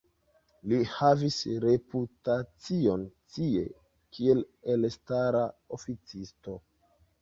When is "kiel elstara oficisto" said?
4.17-6.63